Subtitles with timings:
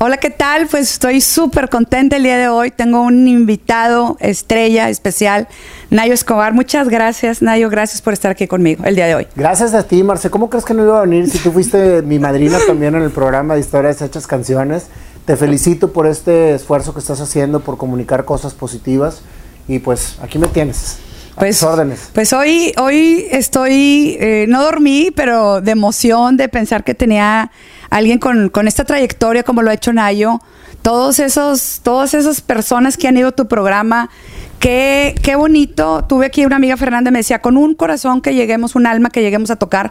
[0.00, 0.68] Hola, ¿qué tal?
[0.68, 2.70] Pues estoy súper contenta el día de hoy.
[2.70, 5.48] Tengo un invitado estrella especial,
[5.90, 6.52] Nayo Escobar.
[6.52, 7.68] Muchas gracias, Nayo.
[7.68, 9.26] Gracias por estar aquí conmigo el día de hoy.
[9.34, 10.30] Gracias a ti, Marce.
[10.30, 13.10] ¿Cómo crees que no iba a venir si tú fuiste mi madrina también en el
[13.10, 14.86] programa de Historias Hechas Canciones?
[15.24, 19.22] Te felicito por este esfuerzo que estás haciendo, por comunicar cosas positivas.
[19.66, 20.98] Y pues aquí me tienes.
[21.36, 22.10] Pues, órdenes.
[22.12, 27.50] pues hoy, hoy estoy, eh, no dormí, pero de emoción de pensar que tenía
[27.90, 30.40] alguien con, con, esta trayectoria como lo ha hecho Nayo,
[30.82, 34.10] todos esos, todas esas personas que han ido a tu programa,
[34.58, 36.04] qué, qué bonito.
[36.08, 39.22] Tuve aquí una amiga Fernanda, me decía, con un corazón que lleguemos, un alma que
[39.22, 39.90] lleguemos a tocar,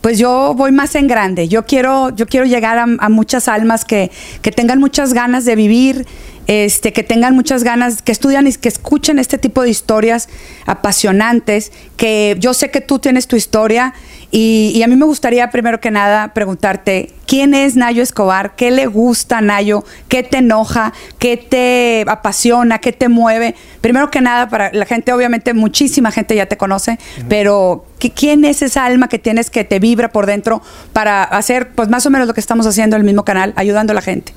[0.00, 1.48] pues yo voy más en grande.
[1.48, 4.10] Yo quiero, yo quiero llegar a, a muchas almas que,
[4.42, 6.06] que tengan muchas ganas de vivir
[6.48, 10.30] este, que tengan muchas ganas, que estudian y que escuchen este tipo de historias
[10.64, 13.92] apasionantes, que yo sé que tú tienes tu historia
[14.30, 18.56] y, a mí me gustaría primero que nada preguntarte, ¿quién es Nayo Escobar?
[18.56, 19.84] ¿Qué le gusta a Nayo?
[20.08, 20.94] ¿Qué te enoja?
[21.18, 22.78] ¿Qué te apasiona?
[22.78, 23.54] ¿Qué te mueve?
[23.82, 27.84] Primero que nada, para la gente, obviamente muchísima gente ya te conoce, pero
[28.16, 30.62] ¿quién es esa alma que tienes que te vibra por dentro
[30.94, 33.92] para hacer pues más o menos lo que estamos haciendo en el mismo canal, ayudando
[33.92, 34.32] a la gente?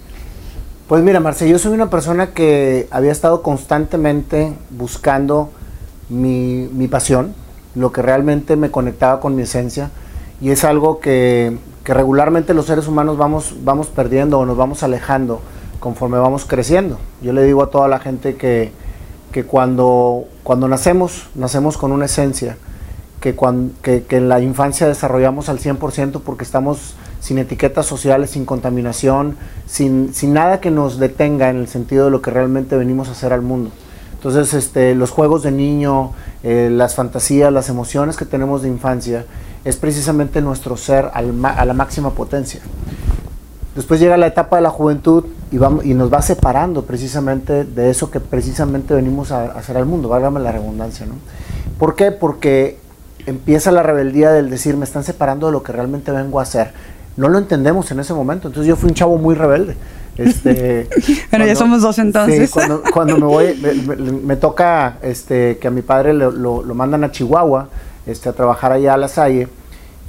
[0.89, 5.49] Pues mira, Marce, yo soy una persona que había estado constantemente buscando
[6.09, 7.33] mi, pasión,
[7.73, 9.91] lo que realmente me conectaba con mi esencia,
[10.41, 15.41] y es algo que, regularmente los seres humanos vamos, vamos perdiendo o nos vamos alejando
[15.79, 16.99] conforme vamos creciendo.
[17.21, 18.71] Yo le digo a toda la gente que,
[19.31, 22.57] que cuando, cuando nacemos, nacemos con una esencia,
[23.19, 28.45] que, cuando, que, en la infancia desarrollamos al 100% porque estamos sin etiquetas sociales, sin
[28.45, 33.09] contaminación, sin, sin nada que nos detenga en el sentido de lo que realmente venimos
[33.09, 33.71] a hacer al mundo.
[34.21, 36.11] Entonces, este, los juegos de niño,
[36.43, 39.25] eh, las fantasías, las emociones que tenemos de infancia,
[39.65, 42.61] es precisamente nuestro ser a la máxima potencia.
[43.75, 45.55] Después llega la etapa de la juventud y,
[45.95, 50.51] nos va separando precisamente de eso que precisamente venimos a, hacer al mundo, válgame la
[50.51, 51.07] redundancia.
[51.07, 51.15] ¿no?
[51.79, 52.11] ¿Por qué?
[52.11, 52.77] Porque
[53.25, 56.73] empieza la rebeldía del decir, me están separando de lo que realmente vengo a hacer
[57.17, 58.47] no lo entendemos en ese momento.
[58.47, 59.75] Entonces yo fui un chavo muy rebelde.
[60.17, 60.87] Este,
[61.31, 62.49] bueno, ya somos dos entonces.
[62.49, 62.59] Sí,
[62.93, 63.55] cuando, me voy,
[64.23, 67.69] me, toca este, que a mi padre lo, lo, mandan a Chihuahua
[68.05, 69.47] este, a trabajar allá a La Salle.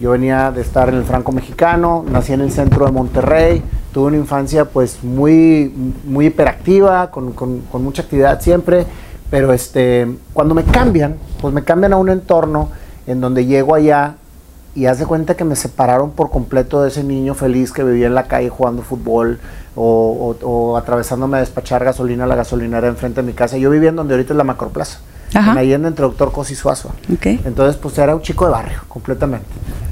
[0.00, 4.08] Yo venía de estar en el Franco Mexicano, nací en el centro de Monterrey, tuve
[4.08, 5.72] una infancia pues muy,
[6.04, 8.84] muy hiperactiva, con, con, con mucha actividad siempre,
[9.30, 12.70] pero este, cuando me cambian, pues me cambian a un entorno
[13.06, 14.16] en donde llego allá
[14.74, 18.14] y hace cuenta que me separaron por completo de ese niño feliz que vivía en
[18.14, 19.38] la calle jugando fútbol
[19.76, 23.56] o, atravesándome a despachar gasolina a la gasolinera enfrente de mi casa.
[23.58, 24.98] Yo vivía en donde ahorita es la Macroplaza,
[25.34, 25.52] Ajá.
[25.52, 26.90] en Allende entre Doctor Cosi Suazo.
[27.44, 29.46] Entonces, pues era un chico de barrio, completamente.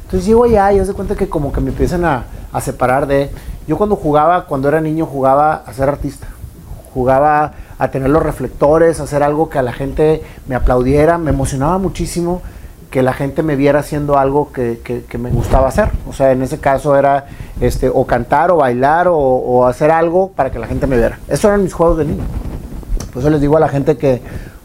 [0.04, 3.30] Entonces llego allá y hace cuenta que como que me empiezan a, a separar de...
[3.66, 6.26] Yo cuando jugaba, cuando era niño, jugaba a ser artista.
[6.92, 11.30] Jugaba a tener los reflectores, a hacer algo que a la gente me aplaudiera, me
[11.30, 12.42] emocionaba muchísimo
[12.90, 15.90] que la gente me viera haciendo algo que, que, me gustaba hacer.
[16.08, 17.26] O sea, en ese caso era
[17.60, 21.18] este, o cantar o bailar o, hacer algo para que la gente me viera.
[21.28, 22.24] Esos eran mis juegos de niño.
[23.12, 24.20] Por eso les digo a la gente que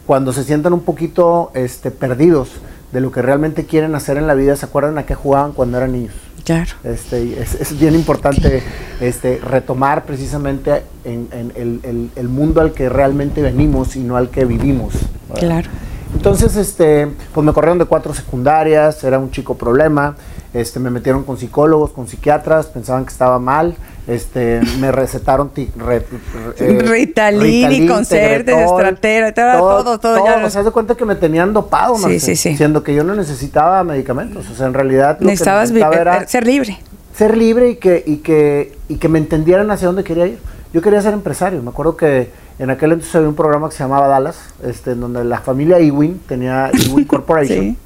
[0.08, 2.50] cuando se sientan un poquito este, perdidos
[2.92, 5.78] de lo que realmente quieren hacer en la vida, se acuerdan a qué jugaban cuando
[5.78, 6.14] eran niños.
[6.44, 6.72] Claro.
[6.84, 8.62] Este, es, bien importante
[9.02, 14.46] este, retomar precisamente en, el, el, mundo al que realmente venimos y no al que
[14.46, 14.94] vivimos.
[15.34, 15.70] Claro.
[16.14, 20.16] Entonces, este, pues me corrieron de cuatro secundarias, era un chico problema,
[20.54, 23.76] este, me metieron con psicólogos, con psiquiatras, pensaban que estaba mal,
[24.08, 30.18] este, me recetaron eh, Ritalin, y Concert, Estratera, todo, todo, todo.
[30.18, 30.46] todo ya.
[30.46, 32.56] O sea, de cuenta que me tenían dopado, sí, sí, sí.
[32.56, 36.28] siendo que yo no necesitaba medicamentos, o sea, en realidad lo necesitabas que necesitaba era
[36.28, 36.80] ser libre.
[37.16, 40.40] Ser libre y que, y que, y que me entendieran hacia dónde quería ir.
[40.74, 43.84] Yo quería ser empresario, me acuerdo que en aquel entonces había un programa que se
[43.84, 47.78] llamaba Dallas, este, en donde la familia Ewing tenía Ewing Corporation.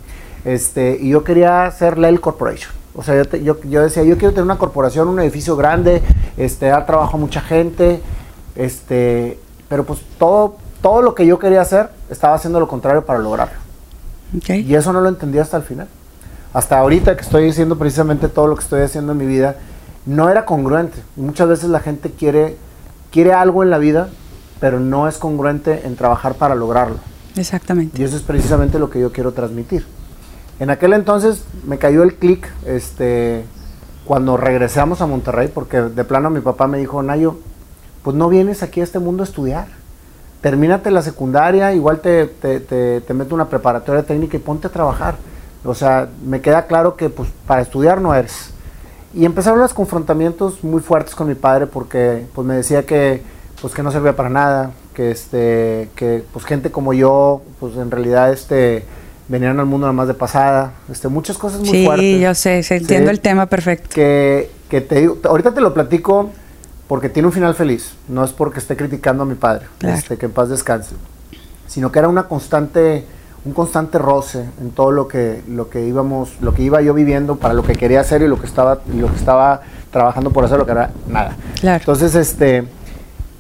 [0.45, 2.71] este, y yo quería ser Lel Corporation.
[2.95, 6.01] O sea, yo, yo, decía, yo quiero tener una corporación, un edificio grande,
[6.37, 8.01] este, dar trabajo a mucha gente,
[8.55, 9.39] este,
[9.69, 13.57] pero pues todo, todo lo que yo quería hacer estaba haciendo lo contrario para lograrlo.
[14.47, 15.87] Y eso no lo entendí hasta el final.
[16.53, 19.55] Hasta ahorita que estoy haciendo precisamente todo lo que estoy haciendo en mi vida,
[20.05, 20.99] no era congruente.
[21.15, 22.57] Muchas veces la gente quiere,
[23.11, 24.09] quiere algo en la vida,
[24.59, 26.97] pero no es congruente en trabajar para lograrlo.
[27.35, 28.01] Exactamente.
[28.01, 29.85] Y eso es precisamente lo que yo quiero transmitir.
[30.59, 33.45] En aquel entonces me cayó el clic este,
[34.05, 37.37] cuando regresamos a Monterrey, porque de plano mi papá me dijo, Nayo,
[38.03, 39.67] pues no vienes aquí a este mundo a estudiar.
[40.41, 45.15] Termínate la secundaria, igual te, te, te, meto una preparatoria técnica y ponte a trabajar.
[45.65, 48.51] O sea, me queda claro que pues para estudiar no eres.
[49.13, 53.21] Y empezaron los confrontamientos muy fuertes con mi padre porque pues me decía que
[53.61, 57.91] pues que no servía para nada, que este que pues gente como yo pues en
[57.91, 58.85] realidad este
[59.27, 62.05] venían al mundo nada más de pasada, este muchas cosas muy fuertes.
[62.05, 63.89] Sí, yo sé, se entiendo el tema perfecto.
[63.93, 66.29] Que que te digo, ahorita te lo platico
[66.87, 70.25] porque tiene un final feliz, no es porque esté criticando a mi padre, este que
[70.25, 70.95] en paz descanse,
[71.67, 73.05] sino que era una constante
[73.45, 77.37] un constante roce en todo lo que lo que íbamos lo que iba yo viviendo
[77.37, 80.57] para lo que quería hacer y lo que estaba lo que estaba trabajando por hacer
[80.57, 82.65] lo que era nada entonces este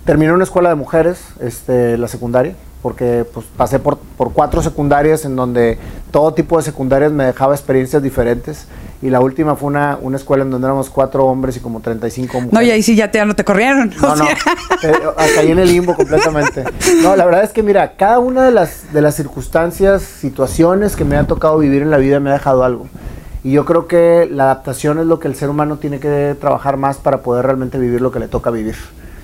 [0.05, 5.25] terminé una escuela de mujeres este la secundaria porque pues pasé por, por cuatro secundarias
[5.25, 5.77] en donde
[6.11, 8.67] todo tipo de secundarias me dejaba experiencias diferentes
[9.01, 12.33] y la última fue una, una escuela en donde éramos cuatro hombres y como 35
[12.33, 12.53] mujeres.
[12.53, 13.93] No, y ahí sí ya, te, no te corrieron.
[14.01, 14.93] No, no, eh,
[15.35, 16.65] caí en el limbo completamente.
[17.01, 21.05] No, la verdad es que mira, cada una de las, de las circunstancias, situaciones que
[21.05, 22.87] me ha tocado vivir en la vida me ha dejado algo.
[23.41, 26.75] Y yo creo que la adaptación es lo que el ser humano tiene que trabajar
[26.75, 28.75] más para poder realmente vivir lo que le toca vivir.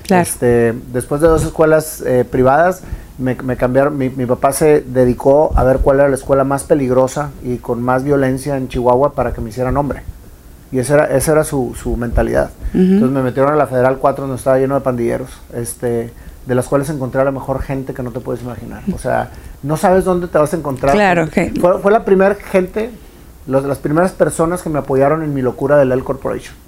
[0.06, 0.24] Claro.
[0.24, 2.84] Este, después de dos escuelas eh, privadas,
[3.18, 7.58] me, cambiaron, mi, papá se dedicó a ver cuál era la escuela más peligrosa y
[7.58, 10.02] con más violencia en Chihuahua para que me hicieran hombre.
[10.72, 12.50] Y esa era, esa era su, mentalidad.
[12.74, 16.12] Entonces me metieron a la Federal 4 donde estaba lleno de pandilleros, este,
[16.46, 18.82] de las cuales encontré a la mejor gente que no te puedes imaginar.
[18.94, 19.30] O sea,
[19.64, 20.94] no sabes dónde te vas a encontrar.
[20.94, 21.28] Claro,
[21.62, 22.90] fue, fue, la primera gente,
[23.48, 26.65] los, las primeras personas que me apoyaron en mi locura de L Corporation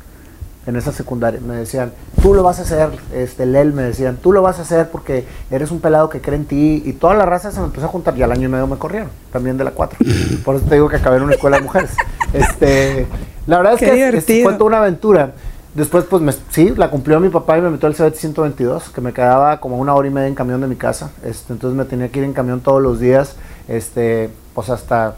[0.68, 1.40] en esa secundaria.
[1.40, 4.64] Me decían, tú lo vas a hacer, este, Lel, me decían, tú lo vas a
[4.64, 6.84] hacer porque eres un pelado que cree en ti.
[6.86, 8.78] Y toda la raza se me empezó a juntar y al año y medio me
[8.78, 9.98] corrieron, también de la 4.
[10.46, 11.92] Por eso te digo que acabé en una escuela de mujeres.
[12.34, 13.08] Este,
[13.48, 15.32] la verdad es que fue toda una aventura.
[15.74, 19.00] Después, pues me, sí, la cumplió mi papá y me metió al CBT 122, que
[19.00, 21.12] me quedaba como una hora y media en camión de mi casa.
[21.24, 23.38] Este, entonces me tenía que ir en camión todos los días,
[23.70, 25.16] este, pues hasta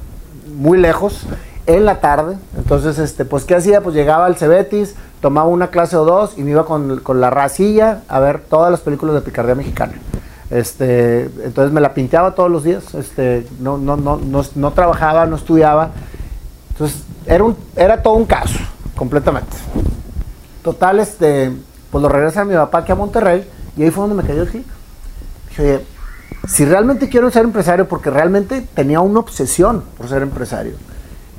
[0.55, 1.25] muy lejos
[1.75, 2.37] en la tarde.
[2.57, 3.81] Entonces, este, pues, ¿qué hacía?
[3.81, 8.01] Pues llegaba al Cebetis, tomaba una clase o dos y me iba con, la racilla
[8.07, 9.93] a ver todas las películas de picardía mexicana.
[10.49, 15.27] Este, entonces me la pinteaba todos los días, este, no, no, no, no, no trabajaba,
[15.27, 15.91] no estudiaba.
[16.71, 18.57] Entonces, era, un, era todo un caso,
[18.95, 19.55] completamente.
[20.63, 21.51] Total, este,
[21.91, 24.41] pues lo regresé a mi papá aquí a Monterrey y ahí fue donde me cayó
[24.41, 24.65] el clic.
[25.49, 25.85] Dije, oye,
[26.47, 30.73] si realmente quiero ser empresario, porque realmente tenía una obsesión por ser empresario,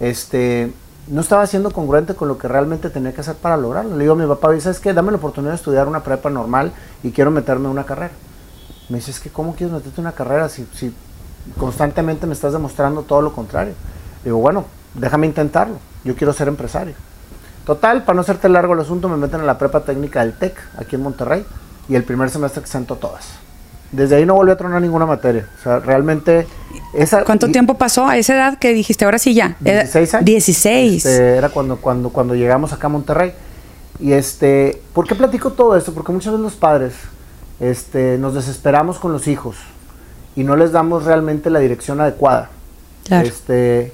[0.00, 0.72] este,
[1.06, 3.96] no estaba siendo congruente con lo que realmente tenía que hacer para lograrlo.
[3.96, 4.92] Le digo a mi papá, ¿sabes qué?
[4.92, 8.12] Dame la oportunidad de estudiar una prepa normal y quiero meterme en una carrera.
[8.88, 10.66] Me dice, es que ¿cómo quieres meterte en una carrera si,
[11.58, 13.74] constantemente me estás demostrando todo lo contrario?
[14.24, 14.64] Le digo, bueno,
[14.94, 16.94] déjame intentarlo, yo quiero ser empresario.
[17.64, 20.56] Total, para no hacerte largo el asunto, me meten en la prepa técnica del TEC,
[20.78, 21.44] aquí en Monterrey,
[21.88, 23.49] y el primer semestre exento todas
[23.92, 25.48] desde ahí no volví a tronar ninguna materia.
[25.58, 26.46] O sea, realmente...
[26.92, 29.56] Esa, ¿Cuánto tiempo pasó a esa edad que dijiste, ahora sí ya?
[29.60, 30.24] 16 años.
[30.24, 31.06] 16.
[31.06, 33.32] Este, era cuando, cuando, cuando llegamos acá a Monterrey.
[33.98, 35.92] Y este, ¿por qué platico todo esto?
[35.92, 36.94] Porque muchas veces los padres
[37.60, 39.56] este, nos desesperamos con los hijos
[40.34, 42.50] y no les damos realmente la dirección adecuada.
[43.04, 43.26] Claro.
[43.26, 43.92] Este,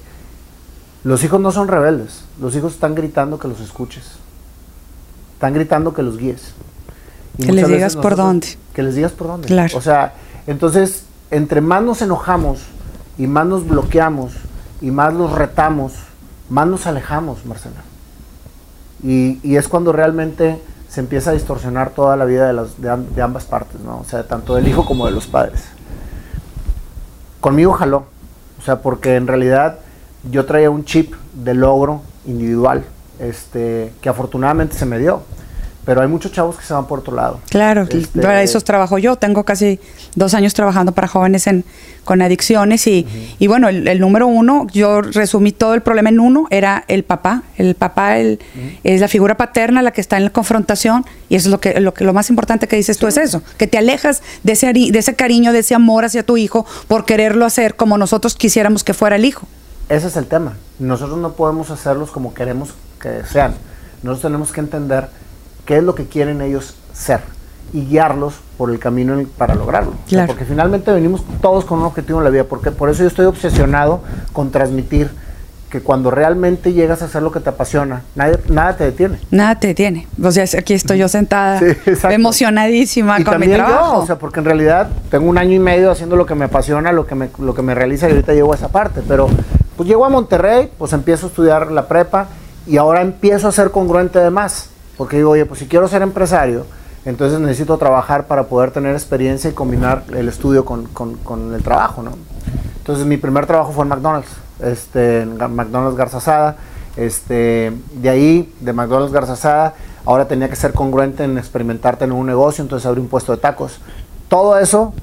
[1.03, 4.13] los hijos no son rebeldes, los hijos están gritando que los escuches.
[5.33, 6.53] Están gritando que los guíes.
[7.37, 8.47] Que les digas por dónde
[8.77, 9.71] que les digas por dónde.
[9.73, 10.13] O sea,
[10.45, 12.59] entonces, entre más nos enojamos
[13.17, 14.33] y más nos bloqueamos
[14.81, 15.93] y más los retamos,
[16.47, 17.81] más nos alejamos, Marcela.
[19.01, 23.45] Y, es cuando realmente se empieza a distorsionar toda la vida de, las, de, ambas
[23.45, 23.97] partes, ¿no?
[23.97, 25.63] O sea, tanto del hijo como de los padres.
[27.41, 28.05] Conmigo jaló,
[28.59, 29.79] o sea, porque en realidad
[30.29, 32.85] yo traía un chip de logro individual,
[33.17, 35.23] este, que afortunadamente se me dio
[35.87, 37.39] pero hay muchos chavos que se van por otro lado.
[37.49, 39.15] Claro, este, para eso trabajo yo.
[39.15, 39.79] Tengo casi
[40.15, 41.63] dos años trabajando para jóvenes en,
[42.03, 43.07] con adicciones y,
[43.39, 47.43] y bueno, el, número uno, yo resumí todo el problema en uno, era el papá.
[47.55, 48.39] El papá el,
[48.83, 51.79] es la figura paterna la que está en la confrontación y eso es lo que
[51.79, 54.73] lo, que, lo más importante que dices tú es eso, que te alejas de ese,
[54.73, 58.83] de ese cariño, de ese amor hacia tu hijo por quererlo hacer como nosotros quisiéramos
[58.83, 59.47] que fuera el hijo.
[59.87, 60.57] Ese es el tema.
[60.79, 63.55] Nosotros no podemos hacerlos como queremos que sean.
[64.03, 65.07] Nosotros tenemos que entender
[65.67, 67.19] qué es lo que quieren ellos ser
[67.73, 69.93] y guiarlos por el camino para lograrlo.
[70.25, 73.25] porque finalmente venimos todos con un objetivo en la vida, porque por eso yo estoy
[73.25, 74.01] obsesionado
[74.33, 75.11] con transmitir
[75.69, 79.19] que cuando realmente llegas a hacer lo que te apasiona, nada te detiene.
[79.31, 80.07] Nada te detiene.
[80.23, 81.59] O sea, aquí estoy yo sentada,
[82.09, 83.99] emocionadísima con mi trabajo.
[83.99, 86.93] o sea, porque en realidad tengo un año y medio haciendo lo que me apasiona,
[86.93, 89.01] lo que me, lo que me realiza y ahorita llego a esa parte.
[89.05, 89.27] Pero
[89.75, 92.27] pues llego a Monterrey, pues empiezo a estudiar la prepa
[92.65, 94.69] y ahora empiezo a ser congruente de más.
[94.97, 96.65] Porque digo, oye, pues si quiero ser empresario,
[97.05, 102.11] entonces necesito trabajar para poder tener experiencia y combinar el estudio con, el trabajo, ¿no?
[102.77, 104.29] Entonces mi primer trabajo fue en McDonald's,
[104.61, 106.57] este, en McDonald's Garza Sada,
[106.95, 112.25] Este, de ahí, de McDonald's Garzazada, ahora tenía que ser congruente en experimentarte en un
[112.25, 113.79] negocio, entonces abrí un puesto de tacos.
[114.27, 114.93] Todo eso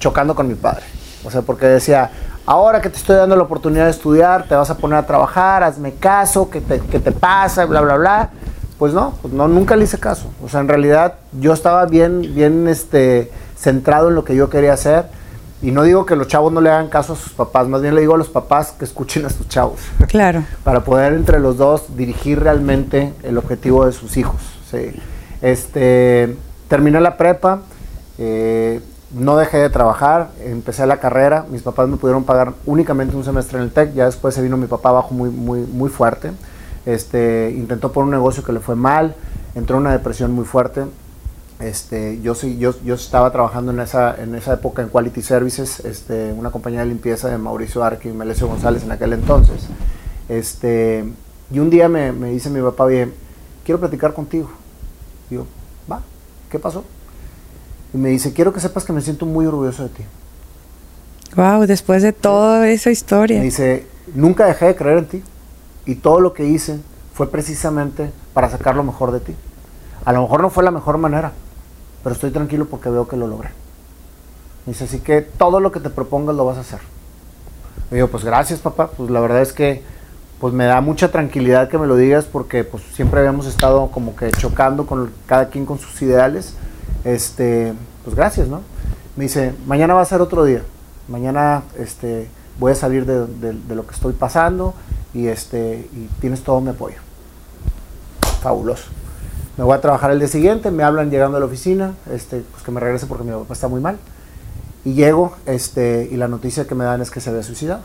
[0.00, 0.84] chocando con mi padre.
[1.24, 2.10] O sea, porque decía,
[2.44, 5.62] ahora que te estoy dando la oportunidad de estudiar, te vas a poner a trabajar,
[5.62, 7.64] hazme caso, ¿qué te, qué te pasa?
[7.66, 8.30] Bla, bla, bla.
[8.78, 10.30] Pues no, pues no, nunca le hice caso.
[10.44, 14.74] O sea, en realidad yo estaba bien, bien este, centrado en lo que yo quería
[14.74, 15.06] hacer.
[15.62, 17.94] Y no digo que los chavos no le hagan caso a sus papás, más bien
[17.94, 19.80] le digo a los papás que escuchen a sus chavos.
[20.08, 20.44] Claro.
[20.64, 24.40] para poder entre los dos dirigir realmente el objetivo de sus hijos.
[24.70, 24.92] Sí.
[25.40, 26.36] Este,
[26.68, 27.62] terminé la prepa,
[28.18, 28.80] eh,
[29.12, 33.58] no dejé de trabajar, empecé la carrera, mis papás me pudieron pagar únicamente un semestre
[33.58, 36.32] en el TEC, ya después se vino mi papá abajo muy, muy, muy fuerte.
[36.86, 39.16] Este, intentó por un negocio que le fue mal,
[39.56, 40.84] entró en una depresión muy fuerte.
[41.58, 45.80] Este, yo, sí, yo, yo estaba trabajando en esa, en esa época en Quality Services,
[45.80, 49.66] este, una compañía de limpieza de Mauricio Arqui y Melesio González en aquel entonces.
[50.28, 51.04] Este,
[51.50, 53.12] y un día me, me dice mi papá, bien,
[53.64, 54.48] quiero platicar contigo.
[55.28, 55.46] Y yo,
[55.90, 56.02] va,
[56.50, 56.84] ¿qué pasó?
[57.92, 60.02] Y me dice, quiero que sepas que me siento muy orgulloso de ti.
[61.34, 63.38] Wow, después de toda esa historia.
[63.38, 65.22] Me dice, nunca dejé de creer en ti
[65.86, 66.80] y todo lo que hice
[67.14, 69.34] fue precisamente para sacar lo mejor de ti.
[70.04, 71.32] A lo mejor no fue la mejor manera,
[72.02, 73.50] pero estoy tranquilo porque veo que lo logré.
[74.66, 76.80] Dice, así que todo lo que te propongas lo vas a hacer.
[77.90, 79.82] Me digo, pues gracias papá, pues la verdad es que
[80.40, 84.14] pues me da mucha tranquilidad que me lo digas porque pues siempre habíamos estado como
[84.14, 86.54] que chocando con cada quien con sus ideales.
[87.04, 87.72] Este,
[88.04, 88.60] pues gracias, ¿no?
[89.16, 90.62] Me dice, mañana va a ser otro día.
[91.08, 92.28] Mañana este,
[92.58, 94.74] voy a salir de lo que estoy pasando
[95.16, 96.96] y, este, y tienes todo mi apoyo.
[98.42, 98.84] Fabuloso.
[99.56, 102.62] Me voy a trabajar el día siguiente, me hablan llegando a la oficina, este, pues
[102.62, 103.98] que me regrese porque mi papá está muy mal.
[104.84, 107.80] Y llego, este, y la noticia que me dan es que se había suicidado.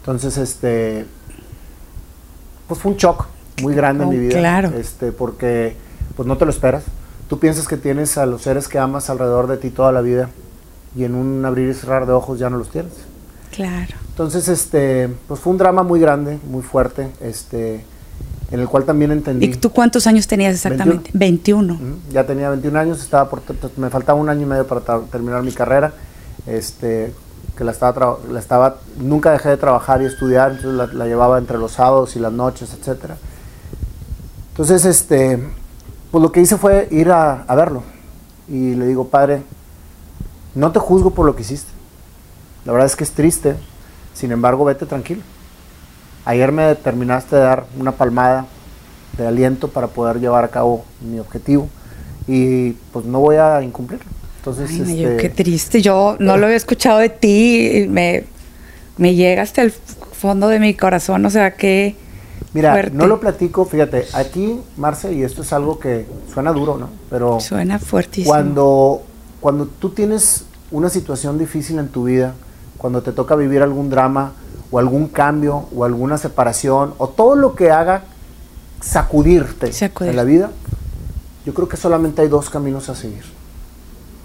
[0.00, 1.06] Entonces, este,
[2.68, 3.26] pues fue un shock
[3.62, 4.38] muy grande en Oh, mi vida.
[4.38, 4.70] claro.
[4.76, 5.76] Este, porque,
[6.16, 6.84] pues no te lo esperas.
[7.28, 10.28] Tú piensas que tienes a los seres que amas alrededor de ti toda la vida
[10.96, 12.92] y en un abrir y cerrar de ojos ya no los tienes.
[13.56, 13.94] Claro.
[14.10, 17.82] Entonces, este, pues fue un drama muy grande, muy fuerte, este,
[18.50, 19.46] en el cual también entendí.
[19.46, 21.10] ¿Y tú cuántos años tenías exactamente?
[21.14, 21.72] 21.
[21.72, 23.42] Ujú, Ya tenía 21 años, estaba por,
[23.78, 25.94] me faltaba un año y medio para terminar mi carrera,
[26.46, 27.14] este,
[27.56, 31.38] que la estaba, la estaba, nunca dejé de trabajar y estudiar, entonces la, la llevaba
[31.38, 33.16] entre los sábados y las noches, etcétera.
[34.50, 35.42] Entonces, este,
[36.10, 37.82] pues lo que hice fue ir a, a verlo
[38.48, 39.42] y le digo, padre,
[40.54, 41.75] no te juzgo por lo que hiciste.
[42.66, 43.54] La verdad es que es triste,
[44.12, 45.22] sin embargo, vete tranquilo.
[46.24, 48.46] Ayer me terminaste de dar una palmada
[49.16, 51.68] de aliento para poder llevar a cabo mi objetivo
[52.26, 54.06] y pues no voy a incumplirlo.
[54.38, 55.80] Entonces, Ay, este, qué triste.
[55.80, 57.82] Yo no lo había escuchado de ti.
[57.84, 58.24] y Me,
[58.96, 61.24] me llega hasta el fondo de mi corazón.
[61.24, 61.94] O sea, que
[62.52, 62.96] mira, fuerte.
[62.96, 66.90] no lo platico, fíjate, aquí, Marce, y esto es algo que suena duro, ¿no?
[67.10, 68.32] Pero suena fuertísimo.
[68.32, 69.02] cuando,
[69.40, 72.34] cuando tú tienes una situación difícil en tu vida,
[72.86, 74.30] cuando te toca vivir algún drama
[74.70, 78.04] o algún cambio o alguna separación o todo lo que haga
[78.80, 80.10] sacudirte Sacudir.
[80.10, 80.52] en la vida,
[81.44, 83.24] yo creo que solamente hay dos caminos a seguir.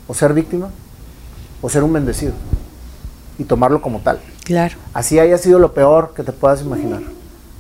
[0.08, 0.70] O ser víctima
[1.60, 2.34] o ser un bendecido
[3.40, 4.20] y tomarlo como tal.
[4.44, 4.78] Claro.
[4.94, 7.02] Así haya sido lo peor que te puedas imaginar.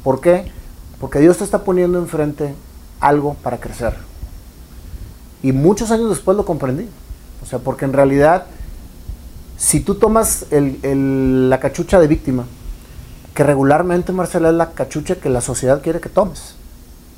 [0.03, 0.51] ¿Por qué?
[0.99, 2.53] Porque Dios te está poniendo enfrente
[2.99, 3.95] algo para crecer.
[5.41, 6.87] Y muchos años después lo comprendí.
[7.41, 8.45] O sea, porque en realidad,
[9.61, 12.45] si tú tomas el- el- la cachucha de víctima,
[13.35, 16.55] que regularmente, Marcela, es la cachucha que la sociedad quiere que tomes,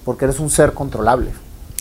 [0.03, 1.29] porque eres un ser controlable.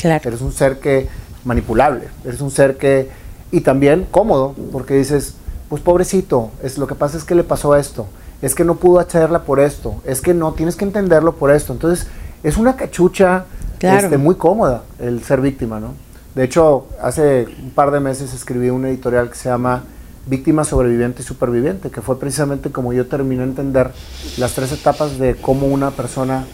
[0.01, 0.23] Claro.
[0.29, 1.09] Eres un ser que
[1.45, 3.11] manipulable, eres un ser que
[3.51, 5.35] y también cómodo, porque dices,
[5.69, 8.07] pues pobrecito, es lo que pasa es que le pasó esto,
[8.41, 11.73] es que no pudo hacerla por esto, es que no tienes que entenderlo por esto.
[11.73, 12.07] Entonces,
[12.45, 13.47] es una cachucha
[13.79, 14.05] Claro.
[14.07, 15.95] este, muy cómoda el ser víctima, ¿no?
[16.37, 19.83] De hecho, hace un par de meses escribí un editorial que se llama
[20.27, 23.91] Víctima, Sobreviviente y Superviviente, que fue precisamente como yo terminé a entender
[24.39, 26.47] las tres etapas de cómo una persona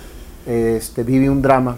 [0.46, 1.76] eh, este, vive un drama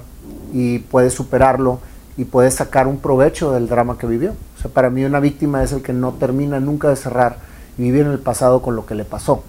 [0.52, 1.80] y puede superarlo
[2.16, 4.34] y puede sacar un provecho del drama que vivió.
[4.56, 7.38] O sea, para mí una víctima es el que no termina nunca de cerrar
[7.76, 9.42] y vivir en el pasado con lo que le pasó.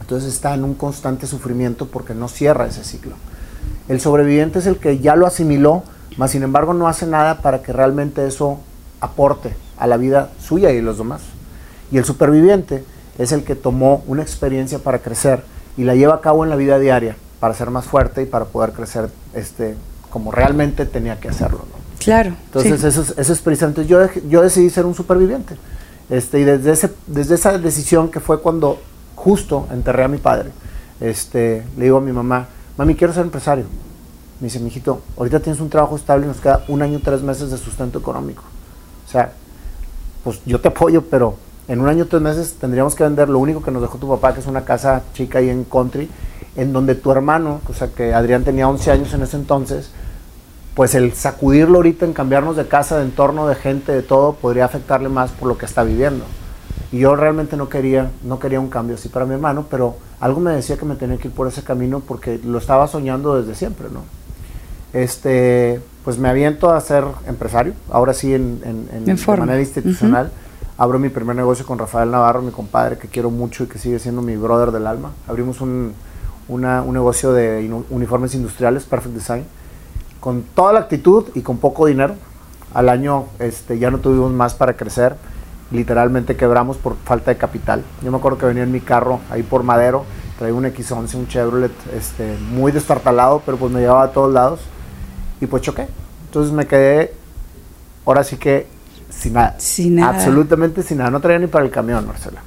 [0.00, 3.16] Entonces está en un constante sufrimiento porque no cierra ese ciclo.
[3.88, 5.82] El sobreviviente es el que ya lo asimiló,
[6.16, 8.60] mas sin embargo no hace nada para que realmente eso
[9.00, 11.20] aporte a la vida suya y de los demás.
[11.90, 12.84] Y el superviviente
[13.18, 15.42] es el que tomó una experiencia para crecer
[15.76, 18.46] y la lleva a cabo en la vida diaria para ser más fuerte y para
[18.46, 19.74] poder crecer este,
[20.10, 21.58] como realmente tenía que hacerlo.
[21.58, 21.76] ¿no?
[21.98, 22.34] Claro.
[22.46, 22.86] Entonces sí.
[22.86, 25.56] eso, es, eso es precisamente, yo, yo decidí ser un superviviente.
[26.08, 28.78] Este, y desde, ese, desde esa decisión que fue cuando
[29.16, 30.50] justo enterré a mi padre,
[31.00, 33.64] este, le digo a mi mamá, mami, quiero ser empresario.
[34.40, 37.50] Me dice, mijito, ahorita tienes un trabajo estable y nos queda un año, tres meses
[37.50, 38.44] de sustento económico.
[39.06, 39.32] O sea,
[40.22, 41.36] pues yo te apoyo, pero
[41.68, 44.34] en un año, tres meses tendríamos que vender lo único que nos dejó tu papá,
[44.34, 46.08] que es una casa chica ahí en country,
[46.54, 49.90] en donde tu hermano, o sea, que Adrián tenía 11 años en ese entonces,
[50.74, 54.66] pues el sacudirlo ahorita en cambiarnos de casa, de entorno, de gente, de todo, podría
[54.66, 56.24] afectarle más por lo que está viviendo.
[56.92, 60.38] Y yo realmente no quería, no quería un cambio así para mi hermano, pero algo
[60.38, 63.54] me decía que me tenía que ir por ese camino porque lo estaba soñando desde
[63.54, 64.02] siempre, ¿no?
[64.92, 68.60] Este, pues me aviento a ser empresario, ahora sí en,
[68.92, 70.30] en, de manera institucional.
[70.78, 73.98] Abro mi primer negocio con Rafael Navarro, mi compadre, que quiero mucho y que sigue
[73.98, 75.12] siendo mi brother del alma.
[75.26, 75.94] Abrimos un,
[76.48, 79.44] negocio de uniformes industriales, Perfect Design,
[80.20, 82.14] con toda la actitud y con poco dinero.
[82.74, 85.16] Al año este, ya no tuvimos más para crecer
[85.70, 87.82] literalmente quebramos por falta de capital.
[88.02, 90.04] Yo me acuerdo que venía en mi carro ahí por Madero,
[90.38, 94.60] traía un X11, un Chevrolet este, muy destartalado, pero pues me llevaba a todos lados
[95.40, 95.88] y pues choqué.
[96.26, 97.14] Entonces me quedé,
[98.04, 98.66] ahora sí que
[99.18, 99.54] sin nada.
[99.58, 100.14] Sin nada.
[100.16, 101.10] Absolutamente sin nada.
[101.10, 102.42] No traía ni para el camión, Marcela.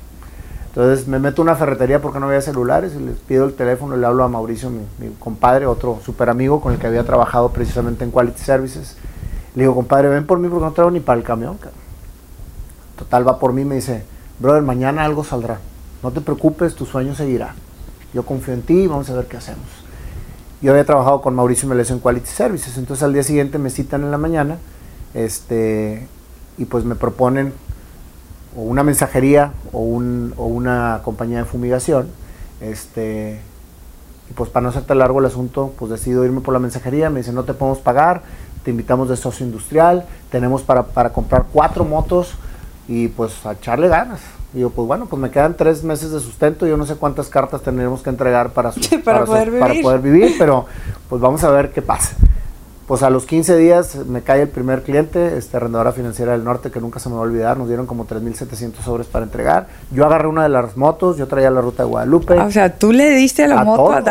[0.68, 3.98] Entonces me meto a una ferretería porque no había celulares y les pido el teléfono
[3.98, 7.04] y le hablo a Mauricio, mi, mi compadre, otro super amigo con el que había
[7.04, 8.96] trabajado precisamente en Quality Services.
[9.56, 11.58] Le digo, compadre, ven por mí porque no traigo ni para el camión.
[12.98, 14.04] Total va por mí y me dice,
[14.40, 15.60] brother, mañana algo saldrá.
[16.04, 17.56] No te preocupes, tu sueño seguirá.
[18.14, 19.66] Yo confío en ti y vamos a ver qué hacemos.
[20.62, 24.04] Yo había trabajado con Mauricio Melesio en Quality Services, entonces al día siguiente me citan
[24.04, 24.58] en la mañana
[25.14, 26.08] este,
[26.60, 27.54] y pues me proponen
[28.56, 32.10] o una mensajería o, un, o una compañía de fumigación.
[32.62, 33.40] Este,
[34.30, 37.10] y pues para no hacerte largo el asunto, pues decido irme por la mensajería.
[37.10, 38.22] Me dicen, no te podemos pagar,
[38.64, 42.34] te invitamos de socio industrial, tenemos para, para comprar cuatro motos
[42.88, 44.20] y pues a echarle ganas.
[44.54, 47.30] Y yo, pues bueno, pues me quedan tres meses de sustento, yo no sé cuántas
[47.30, 48.72] cartas tendremos que entregar para,
[49.06, 50.66] para, poder para, poder vivir, pero
[51.08, 52.16] pues vamos a ver qué pasa.
[52.90, 56.72] Pues a los 15 días me cae el primer cliente, este arrendadora financiera del norte,
[56.72, 59.68] que nunca se me va a olvidar, nos dieron como 3.700 sobres para entregar.
[59.92, 62.40] Yo agarré una de las motos, yo traía la ruta de Guadalupe.
[62.40, 64.02] o sea, tú le diste la moto a,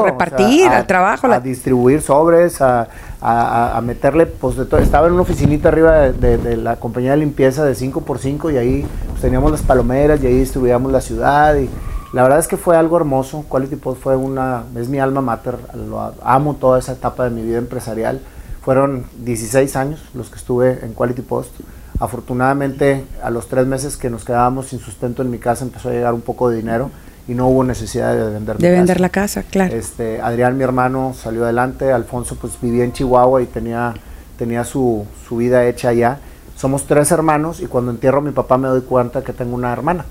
[0.00, 1.28] repartir, al trabajo.
[1.28, 2.88] A distribuir sobres, a,
[3.20, 4.80] a, meterle, pues de todo.
[4.80, 9.20] Estaba en una oficinita arriba de, la compañía de limpieza de 5x5 y ahí pues,
[9.20, 11.70] teníamos las palomeras y ahí distribuíamos la ciudad y
[12.14, 13.44] la verdad es que fue algo hermoso.
[13.48, 17.42] Quality Post fue una, es mi alma mater, lo, amo toda esa etapa de mi
[17.42, 18.20] vida empresarial.
[18.62, 21.52] Fueron 16 años los que estuve en Quality Post.
[21.98, 25.92] Afortunadamente, a los tres meses que nos quedábamos sin sustento en mi casa, empezó a
[25.92, 26.90] llegar un poco de dinero
[27.26, 31.14] y no hubo necesidad de vender de vender la casa claro este Adrián mi hermano
[31.14, 33.94] salió adelante Alfonso pues vivía en Chihuahua y tenía
[34.36, 36.18] tenía su, su vida hecha allá
[36.54, 39.72] somos tres hermanos y cuando entierro a mi papá me doy cuenta que tengo una
[39.72, 40.04] hermana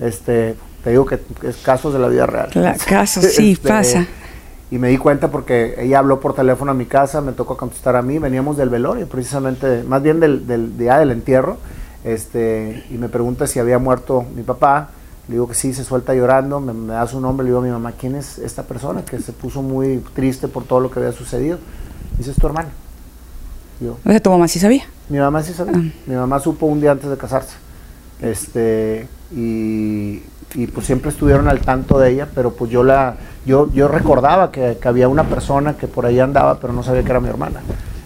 [0.00, 2.50] este te digo que es casos de la vida real.
[2.86, 4.06] casos, sí, este, pasa.
[4.70, 7.96] Y me di cuenta porque ella habló por teléfono a mi casa, me tocó contestar
[7.96, 11.58] a mí, veníamos del velorio, precisamente, más bien del, del día del entierro,
[12.04, 14.90] este, y me pregunta si había muerto mi papá.
[15.26, 17.70] Le digo que sí, se suelta llorando, me, da su nombre, le digo a mi
[17.70, 21.12] mamá, ¿quién es esta persona que se puso muy triste por todo lo que había
[21.12, 21.58] sucedido?
[22.18, 22.68] Dice, es tu hermana.
[23.80, 24.84] Yo, o sea, tu mamá sí sabía.
[25.08, 25.72] Mi mamá sí sabía.
[25.76, 25.92] Ah.
[26.06, 27.56] Mi mamá supo un día antes de casarse.
[28.20, 30.22] Este, y,
[30.54, 34.50] y pues siempre estuvieron al tanto de ella, pero pues yo la yo yo recordaba
[34.50, 37.60] que, había una persona que por ahí andaba, pero no sabía que era mi hermana.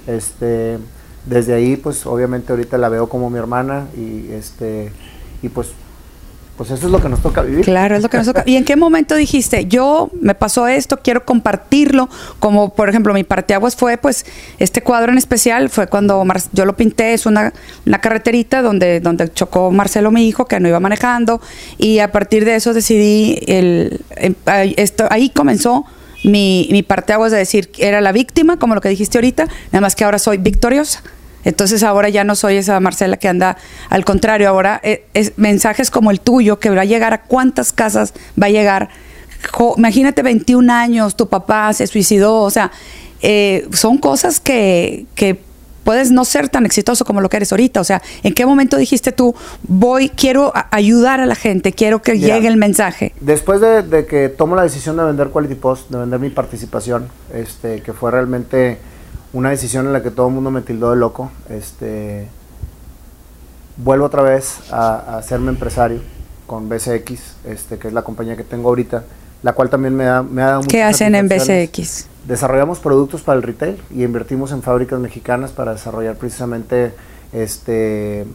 [0.06, 0.78] Este,
[1.26, 4.90] desde ahí pues obviamente ahorita la veo como mi hermana y este
[5.42, 5.72] y pues
[6.58, 7.64] pues eso es lo que nos toca vivir.
[7.64, 8.42] Claro, es lo que nos toca.
[8.44, 12.08] ¿Y en qué momento dijiste, yo me pasó esto, quiero compartirlo?
[12.40, 14.26] Como por ejemplo, mi parteaguas fue, pues,
[14.58, 17.52] este cuadro en especial fue cuando yo lo pinté, es una,
[17.86, 21.40] una carreterita donde, donde chocó Marcelo, mi hijo, que no iba manejando,
[21.78, 24.34] y a partir de eso decidí, el, em,
[24.76, 25.84] esto, ahí comenzó
[26.24, 29.94] mi, mi parteaguas de decir, era la víctima, como lo que dijiste ahorita, nada más
[29.94, 31.04] que ahora soy victoriosa.
[31.48, 33.56] Entonces ahora ya no soy esa Marcela que anda,
[33.88, 37.72] al contrario, ahora eh, es, mensajes como el tuyo, que va a llegar a cuántas
[37.72, 38.90] casas va a llegar.
[39.78, 42.70] imagínate 21 años, tu papá se suicidó, o sea,
[43.22, 45.40] eh, son cosas que, que
[45.84, 47.80] puedes no ser tan exitoso como lo que eres ahorita.
[47.80, 52.18] O sea, ¿en qué momento dijiste tú, voy, quiero ayudar a la gente, quiero que
[52.18, 53.14] llegue el mensaje?
[53.22, 57.08] Después de, de, que tomo la decisión de vender Quality Post, de vender mi participación,
[57.32, 58.76] este, que fue realmente
[59.32, 61.30] una decisión en la que todo el mundo me tildó de loco.
[61.48, 62.28] Este,
[63.76, 66.00] vuelvo otra vez a, hacerme empresario
[66.46, 69.04] con BCX, este, que es la compañía que tengo ahorita,
[69.42, 72.06] la cual también me, da, me ha dado ¿Qué hacen en BCX?
[72.26, 76.94] Desarrollamos productos para el retail y invertimos en fábricas mexicanas para desarrollar precisamente
[77.32, 78.26] este,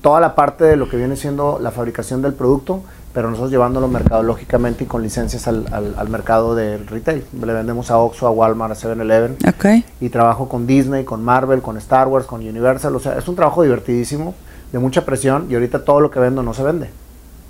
[0.00, 2.82] toda la parte de lo que viene siendo la fabricación del producto,
[3.16, 7.24] pero nosotros llevándolo mercadológicamente y con licencias al, al, mercado del retail.
[7.32, 9.38] Le vendemos a Oxxo, a Walmart, a 7-Eleven.
[9.56, 9.86] Okay.
[10.02, 12.94] Y trabajo con Disney, con Marvel, con Star Wars, con Universal.
[12.94, 14.34] O sea, es un trabajo divertidísimo,
[14.70, 16.90] de mucha presión y ahorita todo lo que vendo no se vende.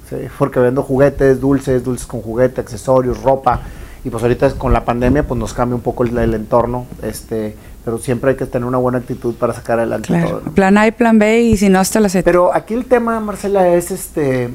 [0.08, 0.14] ¿sí?
[0.38, 3.62] Porque vendo juguetes, dulces, dulces con juguete, accesorios, ropa.
[4.04, 6.86] Y pues ahorita con la pandemia pues nos cambia un poco el, el entorno.
[7.02, 10.42] Este, pero siempre hay que tener una buena actitud para sacar adelante todo.
[10.42, 12.22] Plan A y plan B y si no hasta la Z.
[12.24, 14.54] Pero aquí el tema, Marcela, es este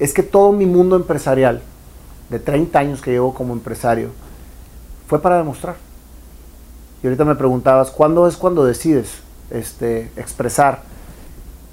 [0.00, 1.60] es que todo mi mundo empresarial,
[2.30, 4.08] de 30 años que llevo como empresario,
[5.06, 5.76] fue para demostrar.
[7.02, 9.18] Y ahorita me preguntabas, ¿cuándo es cuando decides
[9.50, 10.82] este, expresar?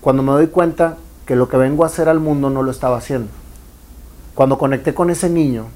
[0.01, 2.97] Cuando me doy cuenta que lo que vengo a hacer al mundo no lo estaba
[2.97, 3.29] haciendo.
[4.35, 5.67] Cuando conecté con ese niño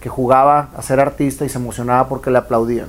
[0.00, 2.88] que jugaba a ser artista y se emocionaba porque le aplaudían.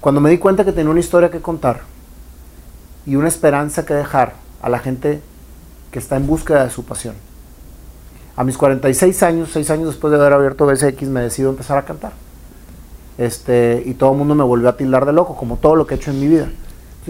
[0.00, 1.80] Cuando me di cuenta que tenía una historia que contar
[3.04, 5.20] y una esperanza que dejar a la gente
[5.90, 7.14] que está en búsqueda de su pasión.
[8.36, 11.84] A mis 46 años, 6 años después de haber abierto BSX, me decido empezar a
[11.84, 12.12] cantar.
[13.18, 15.94] Este, y todo el mundo me volvió a tildar de loco, como todo lo que
[15.94, 16.48] he hecho en mi vida.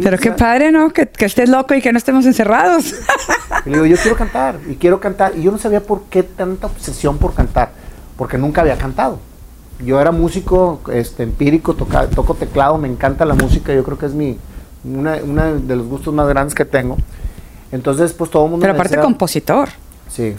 [0.02, 0.90] Pero qué padre, ¿no?
[0.90, 2.94] Que, estés loco y que no estemos encerrados.
[3.64, 5.34] Y le digo, yo quiero cantar, y quiero cantar.
[5.36, 7.70] Y yo no sabía por qué tanta obsesión por cantar,
[8.16, 9.20] porque nunca había cantado.
[9.84, 14.14] Yo era músico este, empírico, toco teclado, me encanta la música, yo creo que es
[14.14, 14.38] mi,
[14.84, 16.96] una, una de los gustos más grandes que tengo.
[17.70, 18.64] Entonces, pues todo el mundo...
[18.64, 19.68] Pero aparte compositor.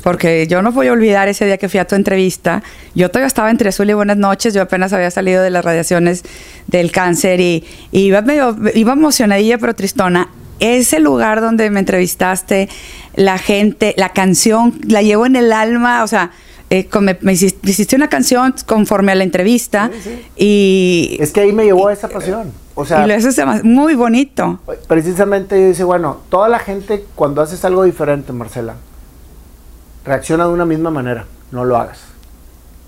[0.02, 2.64] Porque yo no voy a olvidar ese día que fui a tu entrevista.
[2.96, 4.54] Yo todavía estaba entre azul y buenas noches.
[4.54, 6.24] Yo apenas había salido de las radiaciones
[6.68, 10.30] del cáncer y, iba medio, iba emocionadilla pero tristona.
[10.60, 12.70] Ese lugar donde me entrevistaste,
[13.16, 16.32] la gente, la canción, la llevo en el alma, o sea,
[16.70, 16.88] eh,
[17.22, 19.92] me, hiciste, una canción conforme a la entrevista
[20.36, 21.18] y...
[21.20, 22.52] Es que ahí me llevó a esa pasión.
[22.76, 24.60] O sea, y lo haces muy bonito.
[24.88, 28.76] Precisamente yo dice, bueno, toda la gente cuando haces algo diferente, Marcela,
[30.06, 31.26] reacciona de una misma manera.
[31.52, 32.00] No lo hagas.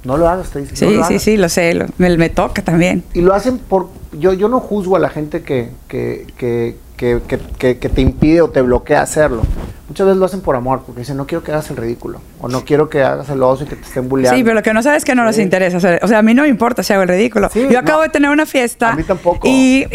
[0.04, 0.75] No lo hagas, te dice.
[0.75, 3.04] Sí, sí, sí, lo sé, me, toca también.
[3.13, 3.89] Y lo hacen por...
[4.13, 8.62] Yo, yo no juzgo a la gente que, que, que, que, te impide o te
[8.62, 9.41] bloquea hacerlo.
[9.88, 12.47] Muchas veces lo hacen por amor, porque dicen, no quiero que hagas el ridículo, o
[12.47, 14.38] no quiero que hagas el oso y que te estén bulleando.
[14.38, 15.99] Sí, pero lo que no sabes es que no les interesa hacer.
[16.04, 17.49] O sea, a mí no me importa si hago el ridículo.
[17.54, 18.91] Yo acabo de tener una fiesta.
[18.91, 19.47] A mí tampoco.
[19.47, 19.86] Y,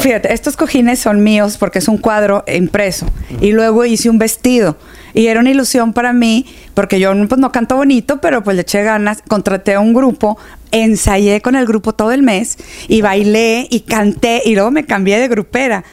[0.00, 3.06] fíjate, estos cojines son míos porque es un cuadro impreso.
[3.40, 4.76] Y luego hice un vestido.
[5.14, 8.62] Y era una ilusión para mí, porque yo pues, no canto bonito, pero pues le
[8.62, 10.38] eché ganas, contraté a un grupo,
[10.72, 12.56] ensayé con el grupo todo el mes
[12.88, 15.84] y bailé y canté y luego me cambié de grupera.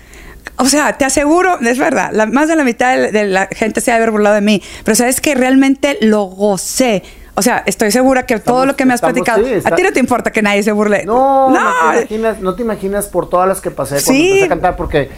[0.57, 3.91] O sea, te aseguro, es verdad, la, más de la mitad de, la gente se
[3.91, 7.03] ha haber burlado de mí, pero sabes que realmente lo gocé.
[7.35, 9.99] O sea, estoy segura que todo lo que me has platicado, a ti no te
[9.99, 11.05] importa que nadie se burle.
[11.05, 11.59] No, no,
[11.91, 15.09] te, imaginas, no te imaginas por todas las que pasé cuando empecé a cantar, porque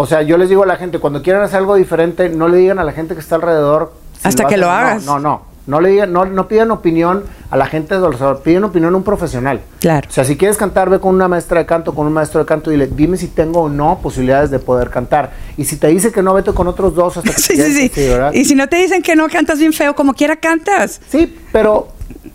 [0.00, 2.56] o sea, yo les digo a la gente, cuando quieran hacer algo diferente, no le
[2.56, 3.92] digan a la gente que está alrededor.
[4.22, 5.04] Hasta que lo hagas.
[5.04, 5.78] No, no, no.
[5.78, 7.96] le digan, no, no pidan opinión a la gente,
[8.42, 9.60] piden opinión a un profesional.
[9.78, 10.08] Claro.
[10.08, 12.46] O sea, si quieres cantar, ve con una maestra de canto, con un maestro de
[12.46, 15.32] canto y dile, dime si tengo o no posibilidades de poder cantar.
[15.58, 18.02] Y si te dice que no, vete con otros dos hasta que sí, sí, sí.
[18.32, 20.98] Y si no te dicen que no, cantas bien feo, como quiera cantas.
[21.10, 21.88] Sí, pero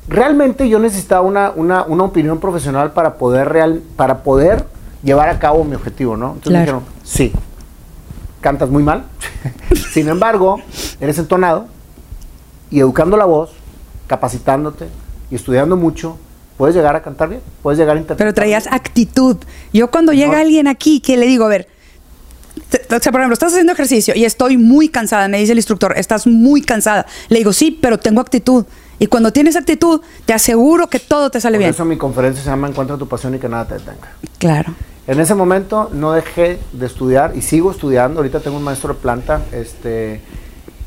[0.07, 4.65] realmente yo necesitaba una, una, una opinión profesional para poder real, para poder
[5.05, 6.33] llevar a cabo mi objetivo, ¿no?
[6.33, 7.31] Entonces me dijeron, sí,
[8.45, 9.05] cantas muy mal.
[9.91, 10.61] Sin embargo,
[10.99, 11.65] eres entonado
[12.69, 13.49] y educando la voz,
[14.05, 14.85] capacitándote
[15.31, 16.19] y estudiando mucho,
[16.55, 18.23] puedes llegar a cantar bien, puedes llegar a interpretar.
[18.23, 19.37] Pero traías actitud.
[19.73, 21.67] Yo cuando llega alguien aquí que le digo, a ver,
[22.55, 25.95] o sea, por ejemplo, estás haciendo ejercicio y estoy muy cansada, me dice el instructor,
[25.97, 27.07] estás muy cansada.
[27.29, 28.65] Le digo, sí, pero tengo actitud.
[28.99, 31.71] Y cuando tienes actitud, te aseguro que todo te sale bien.
[31.71, 34.11] Por eso mi conferencia se llama Encuentra tu pasión y que nada te detenga.
[34.37, 34.75] Claro.
[35.07, 38.19] En ese momento no dejé de estudiar y sigo estudiando.
[38.19, 40.19] Ahorita tengo un maestro de planta, este,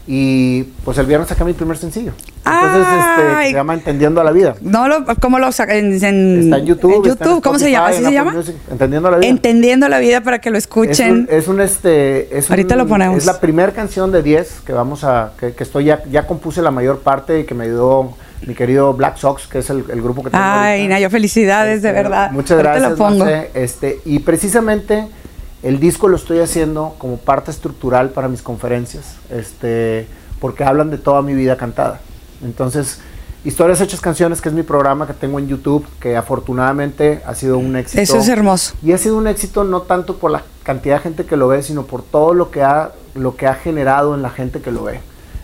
[0.08, 2.12] y pues el viernes saqué mi primer sencillo.
[2.44, 4.56] Entonces, este, se llama Entendiendo a la Vida.
[4.62, 5.76] No lo, ¿Cómo lo saca?
[5.76, 7.06] En, está en YouTube.
[7.06, 7.88] YouTube, ¿cómo se llama?
[7.88, 8.34] ¿Así se llama?
[8.70, 9.28] Entendiendo la Vida.
[9.28, 11.28] Entendiendo la Vida para que lo escuchen.
[11.30, 13.18] Es un, este, es Ahorita lo ponemos.
[13.18, 16.62] Es la primera canción de 10 que vamos a, que, que estoy ya, ya compuse
[16.62, 18.14] la mayor parte y que me ayudó
[18.46, 20.42] mi querido Black Sox, que es el, grupo que tengo.
[20.44, 22.30] Ay, Nayo, felicidades, de este, verdad.
[22.30, 22.90] Muchas gracias.
[22.90, 23.26] Lo pongo.
[23.26, 25.08] este, y precisamente
[25.62, 30.06] el disco lo estoy haciendo como parte estructural para mis conferencias, este,
[30.40, 32.00] porque hablan de toda mi vida cantada.
[32.42, 33.00] Entonces,
[33.44, 37.58] Historias Hechas Canciones, que es mi programa que tengo en YouTube, que afortunadamente ha sido
[37.58, 38.00] un éxito.
[38.00, 38.74] Eso es hermoso.
[38.82, 41.62] Y ha sido un éxito no tanto por la cantidad de gente que lo ve,
[41.62, 44.84] sino por todo lo que ha, lo que ha generado en la gente que lo
[44.84, 45.00] ve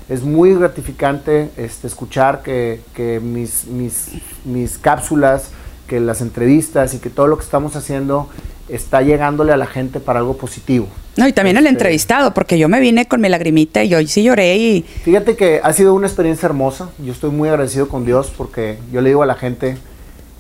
[0.08, 4.08] es muy gratificante este, escuchar que, mis, mis,
[4.44, 5.50] mis, cápsulas,
[5.86, 8.28] que las entrevistas y que todo lo que estamos haciendo
[8.68, 10.88] está llegándole a la gente para algo positivo.
[11.16, 14.06] No, y también el Este, entrevistado, porque yo me vine con mi lagrimita y hoy
[14.06, 16.90] sí lloré y Fíjate que ha sido una experiencia hermosa.
[16.98, 19.78] Yo estoy muy agradecido con Dios porque yo le digo a la gente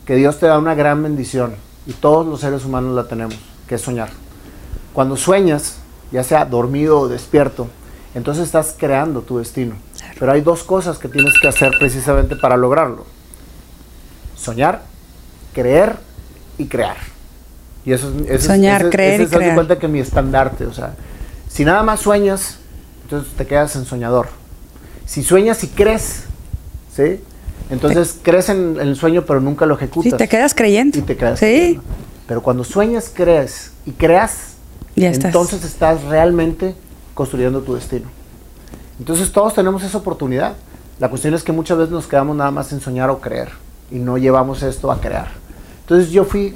[0.04, 1.54] que Dios te da una gran bendición
[1.86, 3.36] y todos los seres humanos la tenemos,
[3.68, 4.10] que es soñar.
[4.92, 5.76] Cuando sueñas,
[6.12, 7.68] ya sea dormido o despierto,
[8.14, 9.74] entonces estás creando tu destino.
[10.18, 13.04] Pero hay dos cosas que tienes que hacer precisamente para lograrlo.
[14.36, 14.82] Soñar,
[15.52, 15.96] creer
[16.58, 16.96] y crear.
[17.84, 19.54] Y eso es, ese es- Soñar, ese es- creer ese y es, haz de crear.
[19.54, 20.94] cuenta que mi estandarte, o sea,
[21.48, 22.58] si nada más sueñas,
[23.02, 24.28] entonces te quedas en soñador.
[25.06, 26.24] Si sueñas y crees,
[26.94, 27.20] ¿sí?
[27.70, 30.12] Entonces crees en, en el sueño pero nunca lo ejecutas.
[30.12, 30.98] sí, te quedas creyendo.
[30.98, 31.82] Y te quedas Sí, creyendo.
[32.26, 34.54] Pero cuando sueñas, crees y creas,
[34.96, 35.26] Ya estás.
[35.26, 36.74] entonces estás realmente
[37.14, 38.06] construyendo tu destino.
[38.98, 40.54] Entonces todos tenemos esa oportunidad.
[41.00, 43.48] La cuestión es que muchas veces nos quedamos nada más en soñar o creer
[43.90, 45.28] y no llevamos esto a crear.
[45.82, 46.54] Entonces yo fui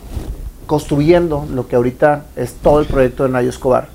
[0.67, 3.89] construyendo lo que ahorita es todo el proyecto de Nayo Escobar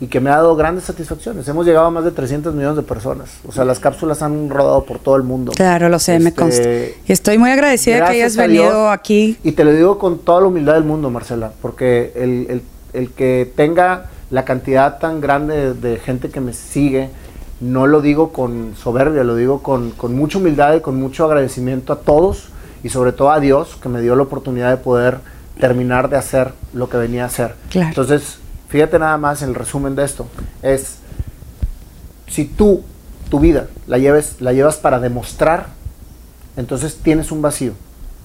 [0.00, 1.46] y que me ha dado grandes satisfacciones.
[1.48, 3.30] Hemos llegado a más de 300 millones de personas.
[3.48, 5.52] O sea, las cápsulas han rodado por todo el mundo.
[5.54, 6.68] claro, lo sé, me Este, consta.
[7.06, 9.38] Y estoy muy agradecida que hayas venido aquí.
[9.42, 13.10] Y te lo digo con toda la humildad del mundo, Marcela, porque el, el- el
[13.10, 17.10] que tenga la cantidad tan grande de, de gente que me sigue,
[17.60, 21.92] no lo digo con soberbia, lo digo con, con mucha humildad y con mucho agradecimiento
[21.92, 22.48] a todos
[22.82, 25.18] y sobre todo a Dios que me dio la oportunidad de poder
[25.58, 27.54] terminar de hacer lo que venía a hacer.
[27.70, 27.88] Claro.
[27.88, 30.26] Entonces, fíjate nada más el resumen de esto.
[30.62, 30.98] Es,
[32.28, 32.82] si tú
[33.28, 35.66] tu vida la, lleves, la llevas para demostrar,
[36.56, 37.72] entonces tienes un vacío.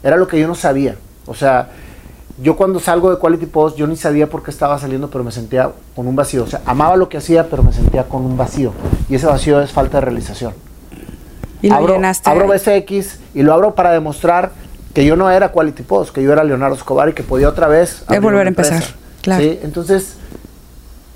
[0.04, 0.96] Era lo que yo no sabía.
[1.26, 1.70] O sea,
[2.42, 5.32] yo cuando salgo de Quality Post, yo ni sabía por qué estaba saliendo, pero me
[5.32, 6.44] sentía con un vacío.
[6.44, 8.74] O sea, amaba lo que hacía, pero me sentía con un vacío.
[9.10, 10.54] Y ese vacío es falta de realización.
[11.62, 12.28] Y lo abro, llenaste.
[12.28, 12.52] abro
[13.34, 14.52] y lo abro para demostrar
[14.94, 17.68] que yo no era Quality Post, que yo era Leonardo Escobar y que podía otra
[17.68, 18.96] vez volver a empezar, empresa.
[19.22, 19.44] claro.
[19.44, 19.60] ¿Sí?
[19.62, 20.16] Entonces,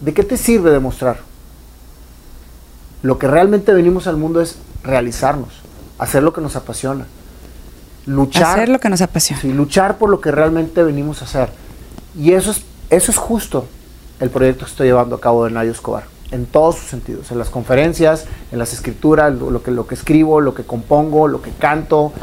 [0.01, 1.17] ¿de qué te sirve demostrar?
[3.01, 5.61] Lo que realmente venimos al mundo es realizarnos,
[5.97, 7.07] hacer lo que nos apasiona,
[8.05, 9.41] luchar, Hacer lo que nos apasiona.
[9.41, 11.49] sí, luchar por lo que realmente venimos a hacer.
[12.17, 13.67] Y eso es, eso es justo
[14.19, 17.37] el proyecto que estoy llevando a cabo de Nayo Escobar, en todos sus sentidos, en
[17.39, 21.41] las conferencias, en las escrituras, lo, lo que, lo que escribo, lo que compongo, lo
[21.41, 22.13] que canto,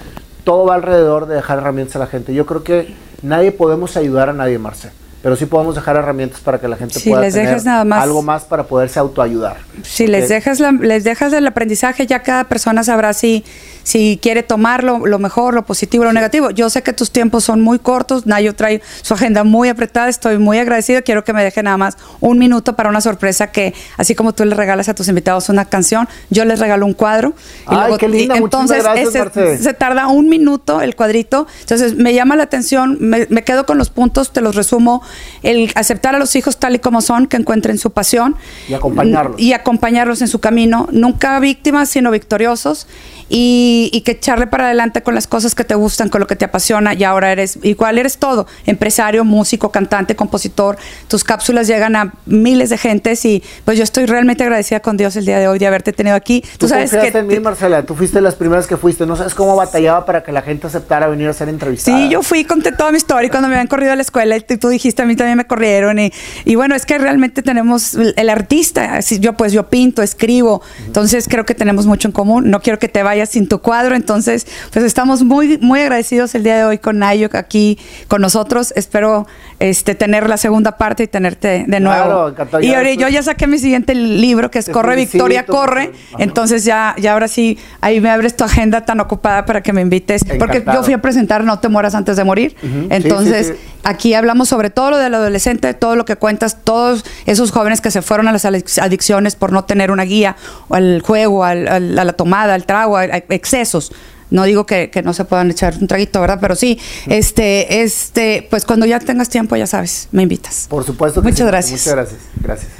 [0.44, 2.32] todo va alrededor de dejar herramientas a la gente.
[2.34, 4.90] Yo creo que nadie podemos ayudar a nadie, Marce,
[5.22, 7.84] pero sí podemos dejar herramientas para que la gente Si pueda les tener dejas nada
[7.84, 9.58] más- algo más para poderse autoayudar.
[9.82, 13.44] Si les dejas, la- les dejas el aprendizaje, ya cada persona sabrá si,
[13.82, 16.50] si quiere tomarlo, lo mejor, lo positivo, lo negativo.
[16.50, 20.38] Yo sé que tus tiempos son muy cortos, Nayo trae su agenda muy apretada, estoy
[20.38, 21.02] muy agradecida.
[21.02, 24.44] Quiero que me deje nada más un minuto para una sorpresa que, así como tú
[24.44, 27.34] le regalas a tus invitados una canción, yo les regalo un cuadro.
[27.66, 31.46] Ay, qué linda, y entonces gracias, ese- se tarda un minuto el cuadrito.
[31.60, 35.02] Entonces me llama la atención, me, me quedo con los puntos, te los resumo.
[35.42, 38.36] El aceptar a los hijos tal y como son, que encuentren su pasión.
[38.68, 39.40] Y acompañarlos.
[39.40, 40.88] Y acompañarlos en su camino.
[40.92, 42.86] Nunca víctimas, sino victoriosos.
[43.28, 46.36] Y, y que echarle para adelante con las cosas que te gustan, con lo que
[46.36, 46.94] te apasiona.
[46.94, 50.78] Y ahora eres, igual eres todo: empresario, músico, cantante, compositor.
[51.08, 53.24] Tus cápsulas llegan a miles de gentes.
[53.24, 56.16] Y pues yo estoy realmente agradecida con Dios el día de hoy de haberte tenido
[56.16, 56.42] aquí.
[56.58, 57.84] Tú, confiaste en mí, Marcela.
[57.84, 59.04] Tú fuiste las primeras que fuiste.
[59.06, 61.98] No sabes cómo batallaba para que la gente aceptara venir a ser entrevistada.
[61.98, 64.40] Sí, yo fui, conté toda mi historia cuando me habían corrido a la escuela y
[64.40, 66.12] tú dijiste a mí también me corrieron y,
[66.44, 70.62] y bueno, es que realmente tenemos el el artista, así yo pues yo pinto, escribo,
[70.86, 73.94] entonces creo que tenemos mucho en común, no quiero que te vayas sin tu cuadro,
[73.94, 78.72] entonces pues estamos muy muy agradecidos el día de hoy con Nayo aquí con nosotros,
[78.76, 79.26] espero
[79.70, 82.32] este tener la segunda parte y tenerte de nuevo.
[82.34, 85.46] Claro, y ahora yo ya saqué mi siguiente libro que es Te Corre felicito, Victoria
[85.46, 85.92] Corre.
[86.12, 86.16] Ajá.
[86.22, 89.80] entonces ya ya ahora sí ahí me abres tu agenda tan ocupada para que me
[89.80, 92.56] invites, porque yo fui a presentar No te mueras antes de morir.
[92.90, 93.58] Entonces, sí, sí.
[93.84, 97.90] aquí hablamos sobre todo lo del adolescente, todo lo que cuentas, todos esos jóvenes que
[97.90, 100.36] se fueron a las adicciones por no tener una guía,
[100.68, 103.92] o al juego, al- al- a la tomada, al trago, a, a excesos.
[104.32, 106.38] No digo que, que no se puedan echar un traguito, ¿verdad?
[106.40, 110.66] Pero sí, este, este, pues cuando ya tengas tiempo, ya sabes, me invitas.
[110.70, 111.44] Por supuesto que Muchas sí.
[111.44, 111.80] gracias.
[111.80, 112.20] Muchas gracias.
[112.40, 112.72] Gracias.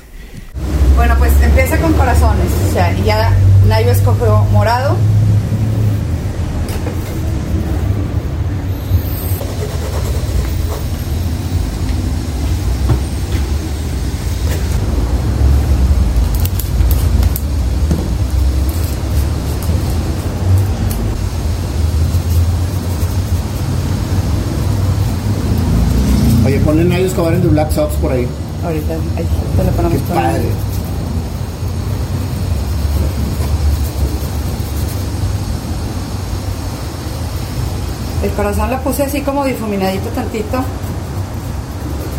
[0.97, 2.47] Bueno, pues empieza con corazones.
[2.71, 3.31] O sea, y ya
[3.69, 4.97] Nayo escogió morado.
[26.45, 26.59] Oye,
[27.13, 28.27] Escobar en The Black Sox por ahí.
[28.65, 30.15] Ahorita ahí te lo Qué ponemos todo.
[30.17, 30.45] padre.
[38.23, 40.63] El corazón lo puse así como difuminadito tantito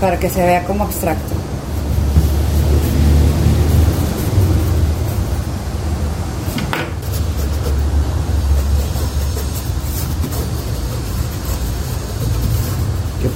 [0.01, 1.34] para que se vea como abstracto.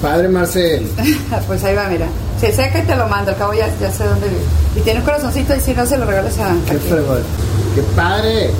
[0.02, 0.90] Padre, Marcel.
[1.48, 2.08] pues ahí va, mira.
[2.40, 4.42] Se seca y te lo mando, al cabo ya, ya sé dónde vive.
[4.76, 6.56] Y tiene un corazoncito y si no se lo regalas a...
[6.70, 7.24] Qué fregón.
[7.76, 8.52] Qué padre.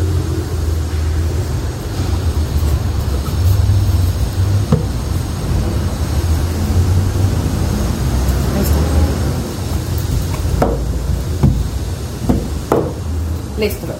[13.58, 13.97] Listo.